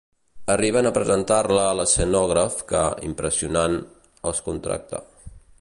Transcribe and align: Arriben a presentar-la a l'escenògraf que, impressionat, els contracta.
Arriben 0.53 0.89
a 0.89 0.91
presentar-la 0.95 1.67
a 1.67 1.75
l'escenògraf 1.81 2.57
que, 2.73 2.83
impressionat, 3.13 3.79
els 4.33 4.45
contracta. 4.51 5.07